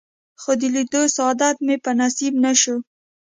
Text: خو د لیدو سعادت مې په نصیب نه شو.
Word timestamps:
خو 0.41 0.51
د 0.61 0.63
لیدو 0.75 1.01
سعادت 1.15 1.55
مې 1.65 1.75
په 1.83 1.91
نصیب 1.99 2.33
نه 2.43 2.51
شو. 2.61 2.75